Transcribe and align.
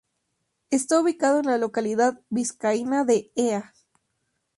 Está 0.71 0.99
ubicado 0.99 1.41
en 1.41 1.45
la 1.45 1.59
localidad 1.59 2.21
vizcaína 2.31 3.05
de 3.05 3.31
Ea. 3.35 3.75